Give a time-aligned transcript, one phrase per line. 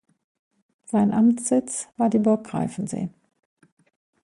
[0.85, 3.09] Sein Amtssitz war die Burg Greifensee.